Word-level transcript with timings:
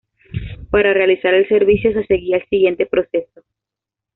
Para 0.71 0.95
realizar 0.95 1.35
el 1.35 1.47
servicio, 1.47 1.93
se 1.93 2.07
seguía 2.07 2.37
el 2.37 2.49
siguiente 2.49 2.87
proceso. 2.87 3.43